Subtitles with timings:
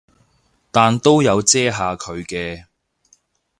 [0.71, 2.65] 但都有遮下佢嘅